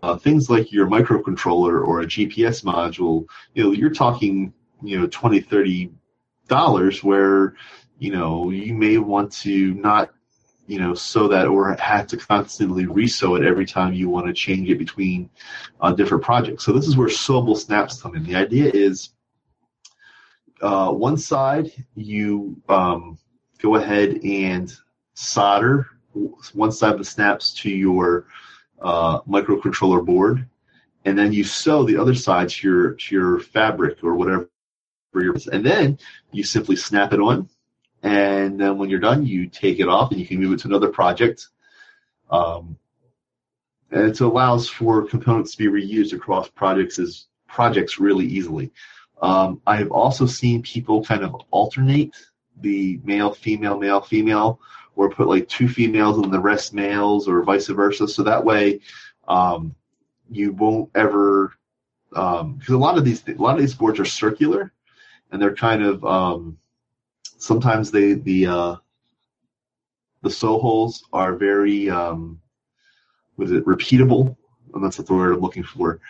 [0.02, 5.06] uh, things like your microcontroller or a GPS module, you know, you're talking you know
[5.06, 5.90] 20 30
[6.46, 7.54] dollars where
[7.98, 10.10] you know you may want to not
[10.66, 14.32] you know sew that or have to constantly resew it every time you want to
[14.32, 15.28] change it between
[15.80, 19.10] uh, different projects so this is where sewable snaps come in the idea is
[20.60, 23.18] uh, one side you um,
[23.60, 24.76] go ahead and
[25.14, 25.88] solder
[26.52, 28.26] one side of the snaps to your
[28.80, 30.48] uh, microcontroller board,
[31.04, 34.48] and then you sew the other side to your to your fabric or whatever.
[35.14, 35.98] And then
[36.32, 37.48] you simply snap it on,
[38.02, 40.68] and then when you're done, you take it off and you can move it to
[40.68, 41.48] another project.
[42.30, 42.76] Um,
[43.90, 48.70] and it allows for components to be reused across projects as projects really easily.
[49.20, 52.14] Um, I have also seen people kind of alternate
[52.60, 54.60] the male, female, male, female,
[54.94, 58.06] or put like two females and the rest males, or vice versa.
[58.06, 58.80] So that way,
[59.26, 59.74] um,
[60.30, 61.52] you won't ever
[62.10, 64.72] because um, a lot of these a lot of these boards are circular,
[65.30, 66.58] and they're kind of um,
[67.38, 68.76] sometimes they the uh,
[70.22, 72.40] the sew holes are very um,
[73.36, 74.36] was it repeatable?
[74.74, 76.00] And that's the word I'm looking for.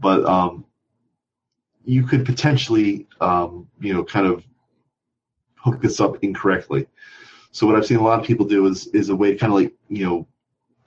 [0.00, 0.64] But um,
[1.84, 4.44] you could potentially, um, you know, kind of
[5.56, 6.86] hook this up incorrectly.
[7.50, 9.58] So what I've seen a lot of people do is is a way kind of
[9.58, 10.26] like you know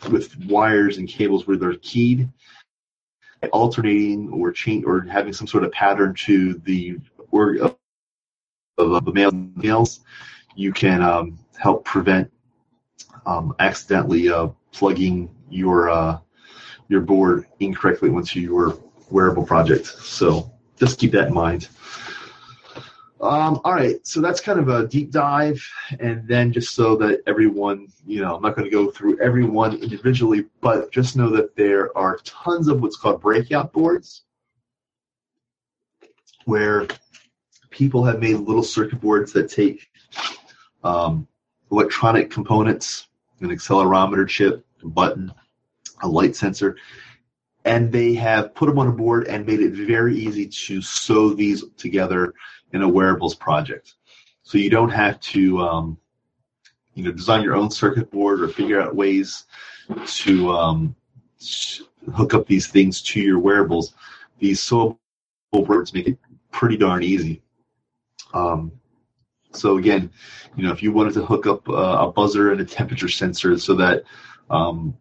[0.09, 2.29] with wires and cables where they're keyed,
[3.51, 6.97] alternating or change or having some sort of pattern to the
[7.31, 7.76] or
[8.77, 10.01] of, male males,
[10.55, 12.31] you can um, help prevent
[13.25, 16.19] um, accidentally uh, plugging your uh,
[16.87, 18.77] your board incorrectly onto your
[19.09, 19.85] wearable project.
[19.85, 21.69] So just keep that in mind.
[23.19, 25.59] Um, all right, so that's kind of a deep dive,
[25.99, 29.75] and then just so that everyone, you know, I'm not going to go through everyone
[29.77, 34.25] individually, but just know that there are tons of what's called breakout boards,
[36.45, 36.85] where
[37.77, 39.87] people have made little circuit boards that take
[40.83, 41.27] um,
[41.71, 43.07] electronic components,
[43.41, 45.31] an accelerometer chip, a button,
[46.01, 46.75] a light sensor,
[47.65, 51.35] and they have put them on a board and made it very easy to sew
[51.35, 52.33] these together
[52.73, 53.93] in a wearables project.
[54.41, 55.97] So you don't have to, um,
[56.95, 59.43] you know, design your own circuit board or figure out ways
[60.05, 60.95] to um,
[62.15, 63.93] hook up these things to your wearables.
[64.39, 64.97] These sewable
[65.51, 66.17] boards make it
[66.51, 67.43] pretty darn easy.
[68.33, 68.71] Um,
[69.51, 70.11] so again,
[70.55, 73.57] you know, if you wanted to hook up uh, a buzzer and a temperature sensor
[73.57, 74.03] so that
[74.49, 74.97] um,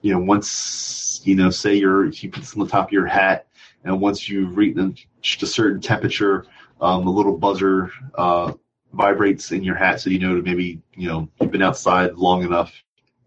[0.00, 3.06] you know, once you know, say you're you put this on the top of your
[3.06, 3.46] hat,
[3.84, 6.46] and once you've reached a certain temperature,
[6.80, 8.52] um, the little buzzer uh,
[8.92, 12.42] vibrates in your hat, so you know to maybe you know you've been outside long
[12.42, 12.74] enough.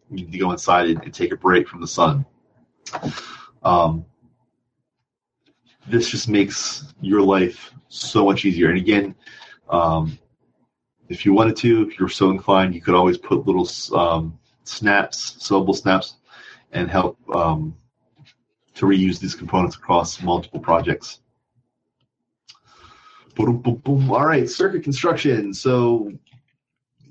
[0.10, 2.26] You need to go inside and, and take a break from the sun.
[3.64, 4.06] Um,
[5.90, 8.70] this just makes your life so much easier.
[8.70, 9.16] And again,
[9.70, 10.18] um,
[11.10, 15.38] if you wanted to, if you're so inclined, you could always put little um, snaps,
[15.40, 16.16] sewable snaps
[16.72, 17.76] and help um,
[18.76, 21.22] to reuse these components across multiple projects.
[23.36, 24.12] Boom, boom, boom.
[24.12, 25.54] All right, circuit construction.
[25.54, 26.12] So,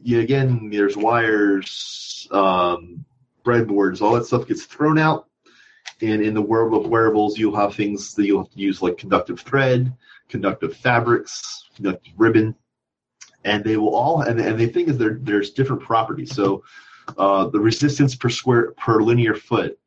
[0.03, 3.05] yeah, again, there's wires, um,
[3.45, 5.29] breadboards, all that stuff gets thrown out.
[6.03, 8.99] And in the world of wearables, you'll have things that you'll have to use like
[8.99, 9.93] conductive thread,
[10.29, 12.55] conductive fabrics, conductive ribbon,
[13.45, 14.21] and they will all.
[14.21, 16.35] And, and the thing is, there there's different properties.
[16.35, 16.65] So
[17.17, 19.79] uh, the resistance per square per linear foot,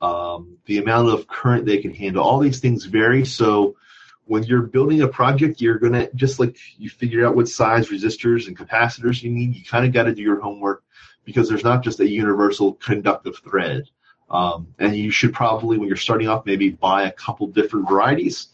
[0.00, 2.22] um, the amount of current they can handle.
[2.22, 3.26] All these things vary.
[3.26, 3.76] So
[4.24, 8.46] when you're building a project, you're gonna just like you figure out what size resistors
[8.46, 9.54] and capacitors you need.
[9.56, 10.84] You kind of got to do your homework
[11.24, 13.84] because there's not just a universal conductive thread.
[14.30, 18.48] Um, and you should probably, when you're starting off, maybe buy a couple different varieties,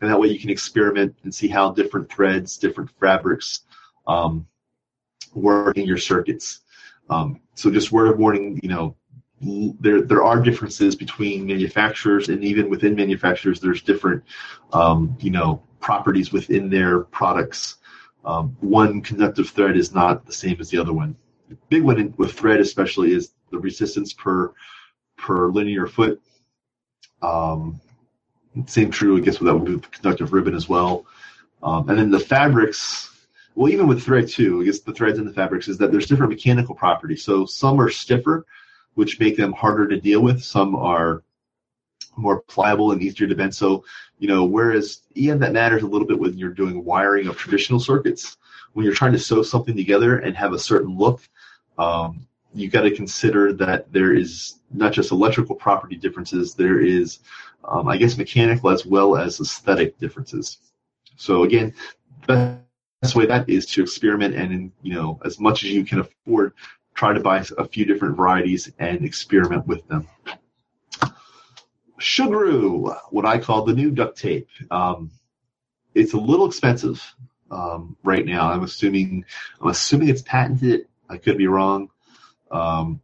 [0.00, 3.60] and that way you can experiment and see how different threads, different fabrics
[4.06, 4.46] um,
[5.34, 6.60] work in your circuits.
[7.10, 8.96] Um, so just word of warning, you know,
[9.80, 14.24] there there are differences between manufacturers, and even within manufacturers, there's different,
[14.72, 17.76] um, you know, properties within their products.
[18.24, 21.16] Um, one conductive thread is not the same as the other one.
[21.48, 24.52] The big one with thread, especially, is the resistance per
[25.18, 26.20] per linear foot.
[27.20, 27.80] Um,
[28.66, 31.04] same true, I guess, with that with conductive ribbon as well.
[31.62, 33.08] Um, and then the fabrics
[33.58, 36.06] well, even with thread too, I guess the threads and the fabrics is that there's
[36.06, 37.24] different mechanical properties.
[37.24, 38.46] So some are stiffer,
[38.94, 40.44] which make them harder to deal with.
[40.44, 41.24] Some are
[42.16, 43.52] more pliable and easier to bend.
[43.52, 43.84] So,
[44.20, 47.80] you know, whereas EM that matters a little bit when you're doing wiring of traditional
[47.80, 48.36] circuits,
[48.74, 51.28] when you're trying to sew something together and have a certain look,
[51.78, 52.28] um,
[52.60, 57.20] you got to consider that there is not just electrical property differences, there is,
[57.64, 60.58] um, I guess, mechanical as well as aesthetic differences.
[61.16, 61.74] So again,
[62.26, 62.58] the
[63.02, 66.52] best way that is to experiment and you know as much as you can afford
[66.94, 70.08] try to buy a few different varieties and experiment with them
[72.00, 74.48] Sugru, what I call the new duct tape.
[74.70, 75.10] Um,
[75.94, 77.02] it's a little expensive.
[77.50, 78.50] um, right now.
[78.50, 79.24] I'm assuming
[79.60, 80.86] I'm assuming it's patented.
[81.08, 81.90] I could be wrong,
[82.50, 83.00] um,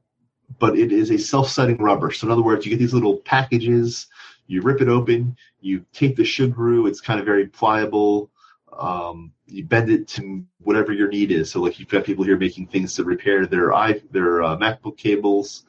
[0.59, 2.11] but it is a self-setting rubber.
[2.11, 4.07] So in other words, you get these little packages.
[4.47, 5.37] You rip it open.
[5.61, 6.89] You take the Sugru.
[6.89, 8.31] It's kind of very pliable.
[8.79, 11.51] Um, you bend it to whatever your need is.
[11.51, 14.97] So like you've got people here making things to repair their i their uh, MacBook
[14.97, 15.65] cables.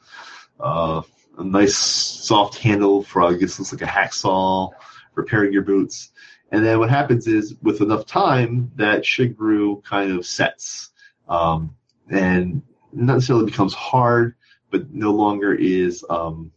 [0.58, 1.02] Uh,
[1.38, 4.72] a nice soft handle for I guess looks like a hacksaw,
[5.14, 6.12] repairing your boots.
[6.52, 10.90] And then what happens is with enough time that Sugru kind of sets.
[11.28, 11.74] Um,
[12.08, 12.62] and
[12.96, 14.34] not necessarily becomes hard,
[14.70, 16.52] but no longer is um,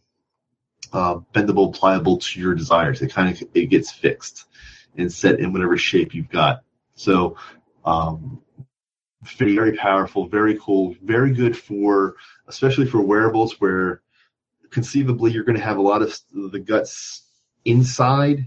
[0.92, 3.02] uh, bendable, pliable to your desires.
[3.02, 4.46] It kind of it gets fixed
[4.96, 6.62] and set in whatever shape you've got.
[6.94, 7.36] So
[7.84, 8.42] um,
[9.22, 12.16] very powerful, very cool, very good for
[12.48, 14.02] especially for wearables where
[14.70, 17.22] conceivably you're going to have a lot of the guts
[17.64, 18.46] inside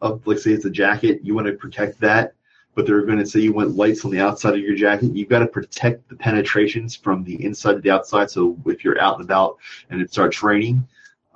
[0.00, 2.34] of, like say it's a jacket, you want to protect that,
[2.78, 5.12] but they're going to say you want lights on the outside of your jacket.
[5.12, 8.30] You've got to protect the penetrations from the inside to the outside.
[8.30, 9.56] So if you're out and about
[9.90, 10.86] and it starts raining,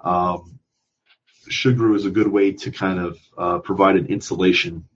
[0.05, 0.61] um,
[1.51, 4.87] Sugru is a good way to kind of uh, provide an insulation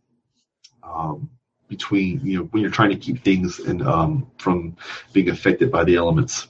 [0.84, 1.28] um,
[1.66, 4.76] between you know when you're trying to keep things and um, from
[5.12, 6.46] being affected by the elements.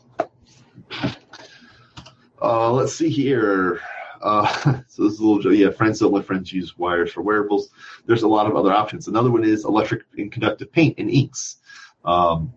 [2.43, 3.81] Uh, let's see here.
[4.27, 5.71] Uh, so this is a little yeah.
[5.71, 7.71] Friends don't let friends use wires for wearables.
[8.07, 9.07] There's a lot of other options.
[9.07, 11.59] Another one is electric and conductive paint and inks.
[12.05, 12.53] Um,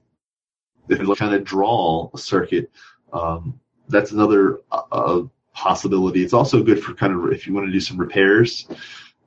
[0.89, 2.71] if you kind of draw a circuit,
[3.13, 5.21] um, that's another uh,
[5.53, 6.23] possibility.
[6.23, 8.67] It's also good for kind of if you want to do some repairs.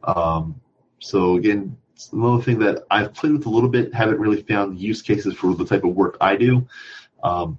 [0.02, 0.60] Um,
[0.98, 4.80] so again, it's another thing that I've played with a little bit, haven't really found
[4.80, 6.66] use cases for the type of work I do,
[7.22, 7.58] um,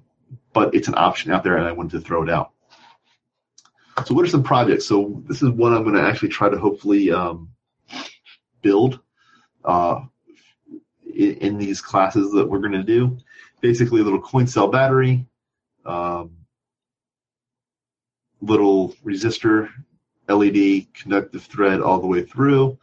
[0.51, 2.51] but it's an option out there, and I wanted to throw it out.
[4.05, 4.85] So, what are some projects?
[4.85, 7.49] So, this is one I'm going to actually try to hopefully um,
[8.61, 8.99] build
[9.63, 10.01] uh,
[11.15, 13.17] in, in, these classes that we're going to do.
[13.61, 15.25] Basically, a little coin cell battery,
[15.85, 16.31] um,
[18.41, 19.69] little resistor,
[20.27, 22.77] LED, conductive thread all the way through,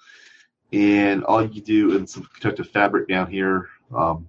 [0.72, 3.68] and all you do is some conductive fabric down here.
[3.94, 4.28] Um,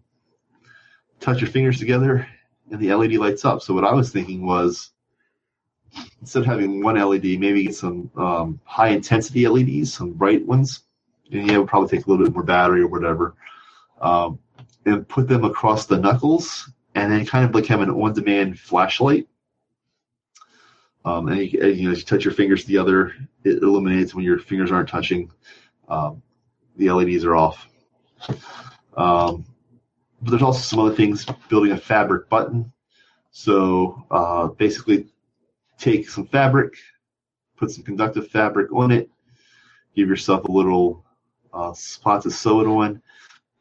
[1.19, 2.27] touch your fingers together,
[2.71, 3.61] and the LED lights up.
[3.61, 4.91] So, what I was thinking was
[6.21, 10.83] instead of having one LED, maybe get some um, high intensity LEDs, some bright ones.
[11.31, 13.35] And yeah, it would probably take a little bit more battery or whatever.
[13.99, 14.39] Um,
[14.85, 19.27] and put them across the knuckles, and then kind of like have an on-demand flashlight.
[21.05, 24.71] Um, and you, you, know, you touch your fingers together, it illuminates when your fingers
[24.71, 25.31] aren't touching.
[25.87, 26.21] Um,
[26.77, 27.67] the LEDs are off.
[28.97, 29.45] Um,
[30.21, 31.25] but there's also some other things.
[31.49, 32.71] Building a fabric button.
[33.31, 35.07] So uh, basically,
[35.81, 36.75] take some fabric,
[37.57, 39.09] put some conductive fabric on it,
[39.95, 41.03] give yourself a little
[41.53, 43.01] uh, spot to sew it on,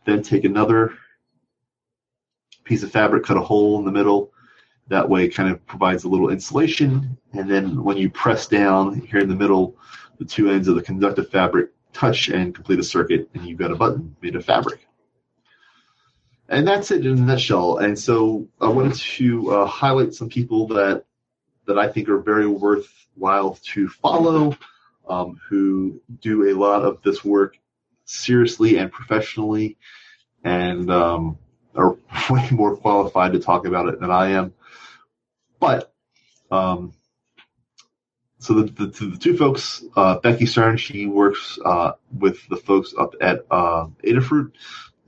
[0.05, 0.93] then take another
[2.65, 4.33] piece of fabric, cut a hole in the middle.
[4.89, 7.17] That way, it kind of provides a little insulation.
[7.33, 9.77] And then when you press down here in the middle,
[10.19, 13.71] the two ends of the conductive fabric touch and complete a circuit, and you've got
[13.71, 14.87] a button made of fabric.
[16.49, 17.79] And that's it in a nutshell.
[17.79, 21.05] And so I wanted to uh, highlight some people that
[21.67, 24.57] that I think are very worthwhile to follow,
[25.09, 27.57] um, who do a lot of this work
[28.05, 29.77] seriously and professionally,
[30.45, 31.39] and um,
[31.75, 31.97] are
[32.31, 34.55] way more qualified to talk about it than I am.
[35.59, 35.93] But
[36.51, 36.95] um,
[38.39, 42.95] so the, the, the, two folks, uh, Becky Stern, she works uh, with the folks
[42.99, 44.53] up at uh, Adafruit,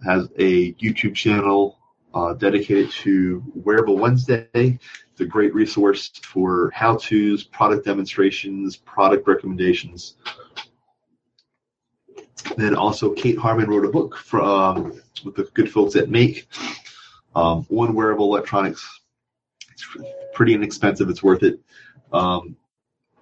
[0.04, 1.78] has a YouTube channel
[2.14, 4.48] uh, dedicated to Wearable Wednesday.
[4.52, 10.16] It's a great resource for how to's, product demonstrations, product recommendations.
[12.56, 16.48] Then also, Kate Hartman wrote a book from um, with the good folks at Make
[17.34, 19.00] um, on wearable electronics.
[19.70, 19.86] It's
[20.34, 21.08] pretty inexpensive.
[21.08, 21.60] It's worth it.
[22.12, 22.56] Um,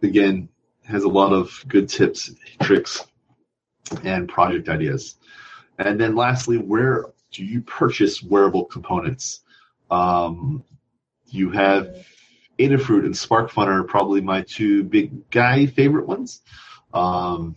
[0.03, 0.49] again,
[0.85, 3.07] has a lot of good tips, tricks,
[4.03, 5.17] and project ideas.
[5.79, 9.41] And then lastly, where do you purchase wearable components?
[9.91, 10.65] Um,
[11.27, 12.07] you have
[12.59, 16.43] Adafruit and SparkFun are probably my two big guy favorite ones.
[16.93, 17.57] Um,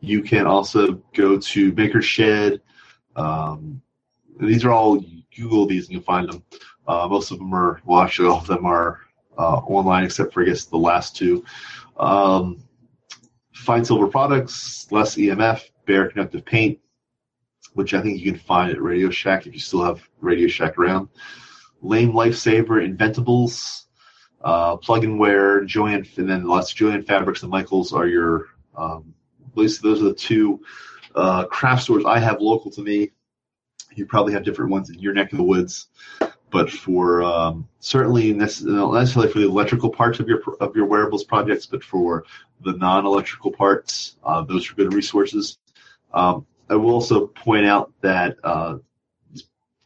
[0.00, 2.60] you can also go to Maker Shed.
[3.14, 3.82] Um,
[4.40, 5.04] these are all
[5.36, 6.42] Google these and you'll find them.
[6.86, 9.00] Uh, most of them are, well, actually, all of them are
[9.38, 11.44] uh, online except for I guess the last two.
[11.96, 12.62] Um,
[13.52, 16.80] Fine Silver Products, Less EMF, Bare Conductive Paint,
[17.74, 20.78] which I think you can find at Radio Shack if you still have Radio Shack
[20.78, 21.08] around.
[21.80, 23.86] Lame Lifesaver, Inventables,
[24.42, 28.46] uh, Plug and Wear, Joann, and then lots of Joann Fabrics and Michaels are your,
[28.76, 29.14] um,
[29.50, 30.60] at least those are the two
[31.14, 33.10] uh, craft stores I have local to me.
[33.94, 35.88] You probably have different ones in your neck of the woods,
[36.50, 41.24] but for um, certainly not necessarily for the electrical parts of your of your wearables
[41.24, 42.24] projects, but for
[42.62, 45.58] the non-electrical parts, uh, those are good resources.
[46.14, 48.78] Um, I will also point out that uh,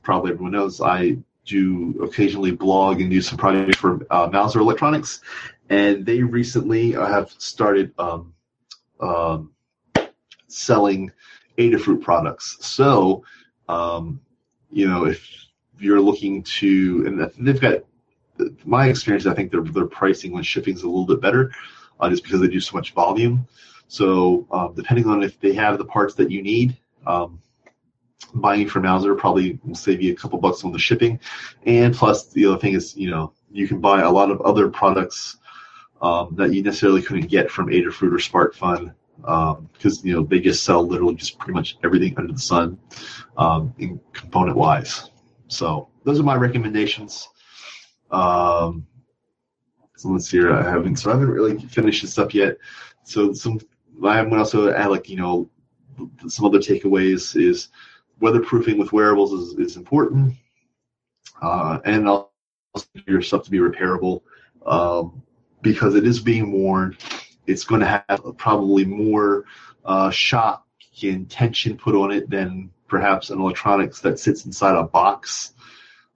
[0.04, 5.20] probably everyone knows I do occasionally blog and do some projects for uh, Mouser Electronics,
[5.68, 8.32] and they recently have started um,
[9.00, 9.50] um,
[10.46, 11.10] selling
[11.58, 12.56] Adafruit products.
[12.60, 13.24] So,
[13.68, 14.20] um,
[14.70, 15.28] you know, if
[15.80, 17.82] you're looking to, and they've got
[18.64, 21.50] my experience, I think their their pricing when shipping is a little bit better,
[21.98, 23.48] uh, just because they do so much volume.
[23.88, 26.76] So, um, depending on if they have the parts that you need,
[27.06, 27.40] um,
[28.34, 31.20] buying from Mouser probably will save you a couple bucks on the shipping.
[31.64, 34.68] And plus, the other thing is, you know, you can buy a lot of other
[34.68, 35.36] products
[36.02, 40.40] um, that you necessarily couldn't get from Adafruit or SparkFun because um, you know they
[40.40, 42.78] just sell literally just pretty much everything under the sun
[43.38, 45.10] um, in component wise.
[45.48, 47.28] So those are my recommendations.
[48.10, 48.86] Um,
[49.96, 50.52] so let's see here.
[50.52, 52.58] I haven't so I haven't really finished this up yet.
[53.04, 53.60] So some
[54.00, 55.50] Going to also add like you know
[56.28, 57.68] some other takeaways is
[58.20, 60.34] weatherproofing with wearables is, is important,
[61.40, 62.28] uh, and also
[63.06, 64.22] your stuff to be repairable
[64.66, 65.22] um,
[65.62, 66.96] because it is being worn
[67.46, 69.44] it's going to have probably more
[69.84, 70.64] uh, shock
[71.02, 75.52] and tension put on it than perhaps an electronics that sits inside a box.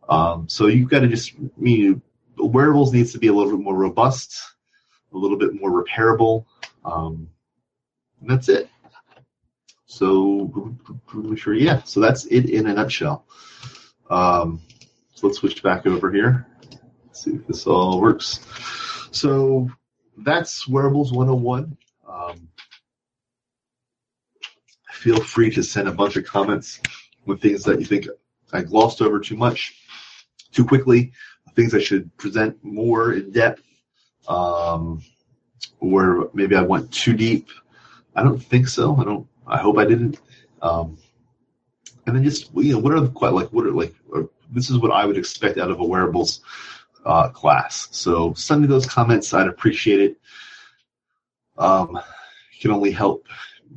[0.09, 2.03] Um, so you've got to just I mean
[2.37, 4.41] wearables needs to be a little bit more robust,
[5.12, 6.47] a little bit more repairable.
[6.85, 7.28] Um,
[8.21, 8.68] and that's it.
[9.87, 10.77] So
[11.37, 11.83] sure, yeah.
[11.83, 13.27] So that's it in a nutshell.
[14.09, 14.61] Um,
[15.14, 16.47] so let's switch back over here.
[17.07, 18.41] Let's see if this all works.
[19.11, 19.68] So
[20.18, 21.77] that's Wearables 101.
[22.09, 22.49] Um,
[24.93, 26.81] feel free to send a bunch of comments
[27.27, 28.07] with things that you think
[28.53, 29.75] I glossed over too much,
[30.53, 31.12] too quickly,
[31.55, 33.62] things I should present more in depth,
[34.29, 35.03] um,
[35.81, 37.49] or maybe I went too deep.
[38.15, 38.97] I don't think so.
[38.97, 39.27] I don't.
[39.47, 40.21] I hope I didn't.
[40.63, 40.99] Um,
[42.07, 43.53] and then just you know, what are the quite like?
[43.53, 43.95] What are like?
[44.15, 46.41] Uh, this is what I would expect out of a wearables
[47.05, 47.89] uh, class.
[47.93, 49.33] So send me those comments.
[49.33, 50.17] I'd appreciate it.
[51.57, 52.01] Um,
[52.61, 53.27] can only help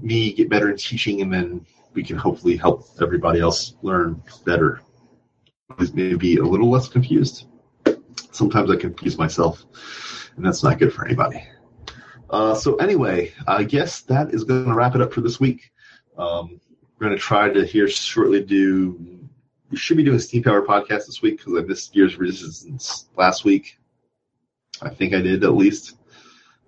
[0.01, 4.81] me get better in teaching, and then we can hopefully help everybody else learn better.
[5.93, 7.45] Maybe a little less confused.
[8.31, 9.65] Sometimes I confuse myself,
[10.35, 11.43] and that's not good for anybody.
[12.33, 15.71] Uh, so anyway, I guess that is going to wrap it up for this week.
[16.17, 16.59] Um,
[16.97, 19.29] we're going to try to here shortly do
[19.69, 23.45] we should be doing Steam Power podcast this week because I missed Gears Resistance last
[23.45, 23.77] week.
[24.81, 25.95] I think I did at least.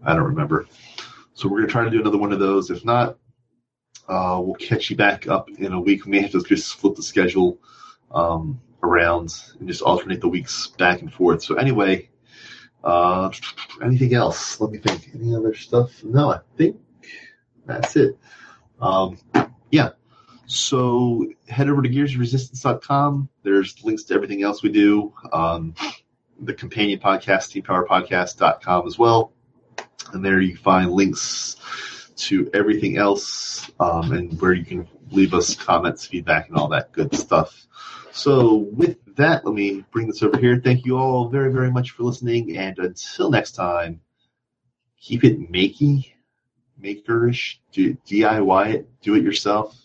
[0.03, 0.67] I don't remember.
[1.33, 2.69] So we're gonna try to do another one of those.
[2.69, 3.17] If not,
[4.07, 6.05] uh, we'll catch you back up in a week.
[6.05, 7.57] We may have to just flip the schedule
[8.11, 11.41] um, around and just alternate the weeks back and forth.
[11.43, 12.09] So anyway,
[12.85, 13.31] uh,
[13.83, 14.61] anything else?
[14.61, 15.09] Let me think.
[15.13, 16.03] Any other stuff?
[16.03, 16.77] No, I think
[17.65, 18.17] that's it.
[18.79, 19.17] Um,
[19.71, 19.89] yeah.
[20.45, 23.29] So head over to gearsresistance.com.
[23.43, 25.13] There's links to everything else we do.
[25.33, 25.73] Um,
[26.39, 29.33] the companion podcast, steampowerpodcast.com as well.
[30.13, 31.55] And there you find links
[32.17, 36.91] to everything else um, and where you can leave us comments, feedback, and all that
[36.91, 37.67] good stuff.
[38.11, 40.59] So with that, let me bring this over here.
[40.63, 42.57] Thank you all very, very much for listening.
[42.57, 44.01] And until next time,
[44.99, 46.11] keep it makey,
[46.81, 49.75] makerish, do, DIY it, do it yourself.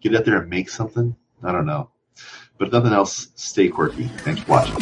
[0.00, 1.14] Get out there and make something.
[1.42, 1.90] I don't know.
[2.58, 4.04] But if nothing else, stay quirky.
[4.04, 4.76] Thanks for watching.